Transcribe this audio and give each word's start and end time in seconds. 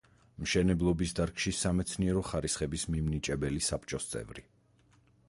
მშენებლობის 0.43 1.11
დარგში 1.19 1.53
სამეცნიერო 1.57 2.23
ხარისხების 2.29 2.87
მიმნიჭებელი 2.95 3.63
საბჭოს 3.67 4.09
წევრი. 4.15 4.45